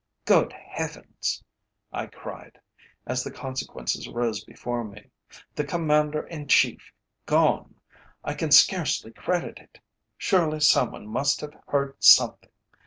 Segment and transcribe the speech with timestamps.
[0.25, 1.43] Good Heavens!"
[1.93, 2.59] I cried,
[3.05, 5.11] as the consequences rose before me,
[5.53, 6.91] "the Commander in Chief
[7.27, 7.75] gone!
[8.23, 9.77] I can scarcely credit it.
[10.17, 12.49] Surely some one must have heard something?